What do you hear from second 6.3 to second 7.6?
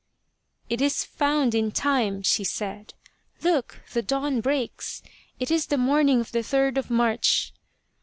the third of March